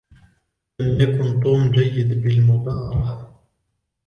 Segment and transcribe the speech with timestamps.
[0.79, 3.33] لم يكن توم جيد بالمباره